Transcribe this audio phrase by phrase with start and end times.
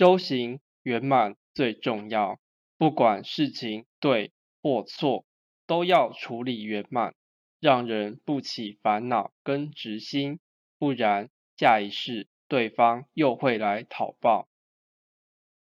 [0.00, 2.40] 修行圆满最重要，
[2.78, 5.26] 不管事情对或错，
[5.66, 7.14] 都要处理圆满，
[7.60, 10.40] 让人不起烦恼跟执心，
[10.78, 11.28] 不然
[11.58, 14.48] 下一世对方又会来讨报。